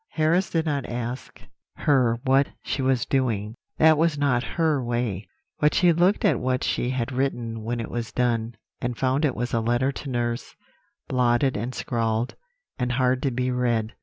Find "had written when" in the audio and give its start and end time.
6.89-7.79